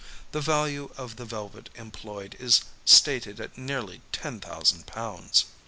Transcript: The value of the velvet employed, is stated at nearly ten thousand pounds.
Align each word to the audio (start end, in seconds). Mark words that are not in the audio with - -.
The 0.31 0.41
value 0.41 0.89
of 0.97 1.17
the 1.17 1.25
velvet 1.25 1.69
employed, 1.75 2.35
is 2.39 2.61
stated 2.85 3.39
at 3.39 3.55
nearly 3.55 4.01
ten 4.11 4.39
thousand 4.39 4.87
pounds. 4.87 5.45